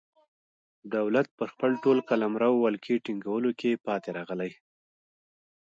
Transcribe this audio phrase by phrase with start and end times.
[0.95, 4.51] دولت پر خپل ټول قلمرو ولکې ټینګولو کې پاتې راغلی.